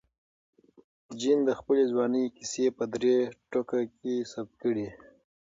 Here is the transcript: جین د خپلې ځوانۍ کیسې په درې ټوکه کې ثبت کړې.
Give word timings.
جین 1.19 1.39
د 1.45 1.49
خپلې 1.59 1.83
ځوانۍ 1.91 2.25
کیسې 2.37 2.65
په 2.77 2.83
درې 2.93 3.15
ټوکه 3.49 3.79
کې 3.99 4.13
ثبت 4.31 4.53
کړې. 4.61 4.87